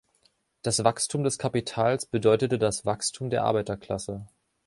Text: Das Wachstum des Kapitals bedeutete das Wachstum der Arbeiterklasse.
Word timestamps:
Das 0.63 0.83
Wachstum 0.83 1.23
des 1.23 1.37
Kapitals 1.37 2.07
bedeutete 2.07 2.57
das 2.57 2.87
Wachstum 2.87 3.29
der 3.29 3.43
Arbeiterklasse. 3.43 4.25